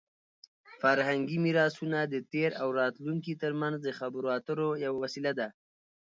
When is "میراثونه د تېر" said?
1.45-2.49